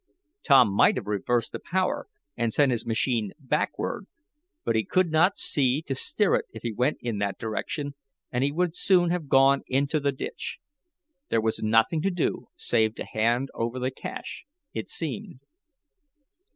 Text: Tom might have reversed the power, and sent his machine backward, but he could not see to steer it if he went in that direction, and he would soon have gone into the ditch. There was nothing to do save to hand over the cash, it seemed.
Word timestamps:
Tom 0.43 0.73
might 0.73 0.95
have 0.95 1.05
reversed 1.05 1.51
the 1.51 1.59
power, 1.59 2.07
and 2.35 2.51
sent 2.51 2.71
his 2.71 2.87
machine 2.87 3.33
backward, 3.37 4.07
but 4.65 4.75
he 4.75 4.83
could 4.83 5.11
not 5.11 5.37
see 5.37 5.79
to 5.83 5.93
steer 5.93 6.33
it 6.33 6.45
if 6.51 6.63
he 6.63 6.73
went 6.73 6.97
in 7.01 7.19
that 7.19 7.37
direction, 7.37 7.93
and 8.31 8.43
he 8.43 8.51
would 8.51 8.75
soon 8.75 9.11
have 9.11 9.27
gone 9.29 9.61
into 9.67 9.99
the 9.99 10.11
ditch. 10.11 10.57
There 11.29 11.39
was 11.39 11.61
nothing 11.61 12.01
to 12.01 12.09
do 12.09 12.47
save 12.55 12.95
to 12.95 13.05
hand 13.05 13.49
over 13.53 13.77
the 13.77 13.91
cash, 13.91 14.43
it 14.73 14.89
seemed. 14.89 15.41